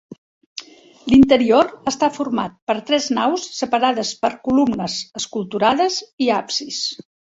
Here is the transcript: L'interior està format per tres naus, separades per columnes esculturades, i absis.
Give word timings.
L'interior 1.09 1.67
està 1.91 2.09
format 2.15 2.55
per 2.71 2.77
tres 2.87 3.09
naus, 3.17 3.45
separades 3.59 4.15
per 4.25 4.33
columnes 4.49 4.97
esculturades, 5.23 5.99
i 6.29 6.33
absis. 6.41 6.81